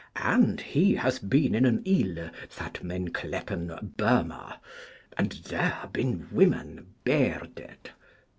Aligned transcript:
And 0.15 0.59
he 0.59 0.95
hath 0.95 1.29
been 1.29 1.53
in 1.53 1.63
an 1.63 1.83
Yle 1.87 2.31
that 2.57 2.83
men 2.83 3.09
clepen 3.09 3.67
Burmah, 3.97 4.57
and 5.15 5.33
there 5.33 5.77
bin 5.93 6.27
women 6.31 6.87
bearded. 7.03 7.91